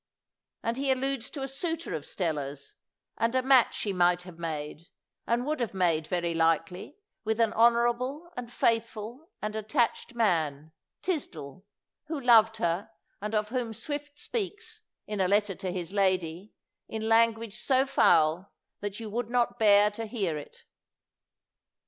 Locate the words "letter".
15.27-15.53